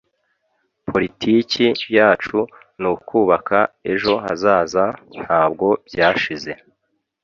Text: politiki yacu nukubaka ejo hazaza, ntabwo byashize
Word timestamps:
politiki 0.91 1.65
yacu 1.97 2.39
nukubaka 2.81 3.59
ejo 3.91 4.13
hazaza, 4.23 4.83
ntabwo 5.19 5.67
byashize 5.87 6.51